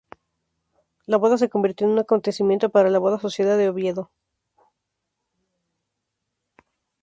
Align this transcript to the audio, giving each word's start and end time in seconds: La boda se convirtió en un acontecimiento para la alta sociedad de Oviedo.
La 1.05 1.17
boda 1.17 1.37
se 1.37 1.47
convirtió 1.47 1.85
en 1.85 1.93
un 1.93 1.99
acontecimiento 1.99 2.71
para 2.71 2.89
la 2.89 2.97
alta 2.97 3.19
sociedad 3.19 3.55
de 3.55 3.69
Oviedo. 3.69 4.09